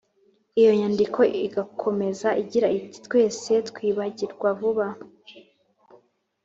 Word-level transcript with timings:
iyo 0.59 0.71
nyandiko 0.79 1.19
igakomeza 1.47 2.29
igira 2.41 2.67
iti: 2.79 2.97
“twese 3.05 3.51
twibagirwa 3.69 4.49
vuba. 4.59 4.87